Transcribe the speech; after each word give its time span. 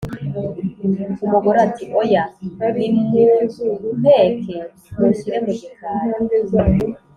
Umugore 1.23 1.57
ati: 1.67 1.83
"Oya 2.01 2.23
nimumpeke 2.75 4.57
munshyire 4.97 5.37
mu 5.45 5.51
gikari." 5.59 6.13